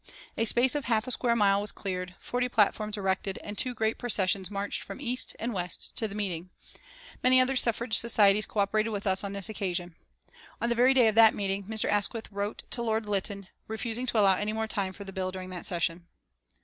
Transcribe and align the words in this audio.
A 0.35 0.45
space 0.45 0.73
of 0.73 0.85
half 0.85 1.05
a 1.05 1.11
square 1.11 1.35
mile 1.35 1.61
was 1.61 1.71
cleared, 1.71 2.15
forty 2.17 2.49
platforms 2.49 2.97
erected, 2.97 3.37
and 3.43 3.55
two 3.55 3.75
great 3.75 3.99
processions 3.99 4.49
marched 4.49 4.81
from 4.81 4.99
east 4.99 5.35
and 5.39 5.53
west 5.53 5.95
to 5.95 6.07
the 6.07 6.15
meeting. 6.15 6.49
Many 7.21 7.39
other 7.39 7.55
suffrage 7.55 7.95
societies 7.99 8.47
co 8.47 8.61
operated 8.61 8.91
with 8.91 9.05
us 9.05 9.23
on 9.23 9.33
this 9.33 9.47
occasion. 9.47 9.95
On 10.59 10.69
the 10.69 10.73
very 10.75 10.95
day 10.95 11.07
of 11.07 11.13
that 11.13 11.35
meeting 11.35 11.65
Mr. 11.65 11.87
Asquith 11.87 12.31
wrote 12.31 12.63
to 12.71 12.81
Lord 12.81 13.05
Lytton 13.07 13.47
refusing 13.67 14.07
to 14.07 14.19
allow 14.19 14.37
any 14.37 14.53
more 14.53 14.65
time 14.65 14.91
for 14.91 15.03
the 15.03 15.13
bill 15.13 15.31
during 15.31 15.51
that 15.51 15.67
session. 15.67 16.07